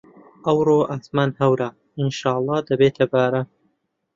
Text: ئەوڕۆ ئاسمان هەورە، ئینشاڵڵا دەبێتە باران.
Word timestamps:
ئەوڕۆ 0.45 0.77
ئاسمان 0.89 1.29
هەورە، 1.39 1.67
ئینشاڵڵا 1.97 2.57
دەبێتە 2.69 3.05
باران. 3.11 3.47